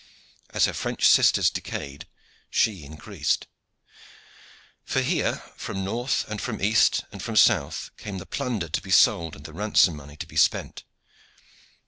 [0.49, 2.07] As her French sisters decayed
[2.49, 3.45] she increased,
[4.83, 8.89] for here, from north, and from east, and from south, came the plunder to be
[8.89, 10.85] sold and the ransom money to be spent.